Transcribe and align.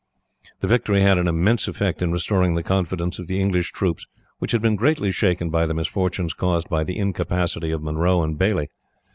"The 0.61 0.67
victory 0.67 1.01
had 1.03 1.19
an 1.19 1.27
immense 1.27 1.67
effect 1.67 2.01
in 2.01 2.11
restoring 2.11 2.55
the 2.55 2.63
confidence 2.63 3.19
of 3.19 3.27
the 3.27 3.39
English 3.39 3.71
troops, 3.71 4.07
which 4.39 4.51
had 4.51 4.59
been 4.59 4.75
greatly 4.75 5.11
shaken 5.11 5.51
by 5.51 5.67
the 5.67 5.75
misfortunes 5.75 6.33
caused 6.33 6.67
by 6.69 6.83
the 6.83 6.97
incapacity 6.97 7.69
of 7.69 7.83
Munro 7.83 8.23
and 8.23 8.35
Baillie. 8.35 8.69